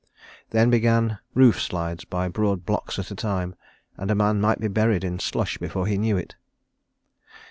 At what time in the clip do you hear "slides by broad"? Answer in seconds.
1.61-2.65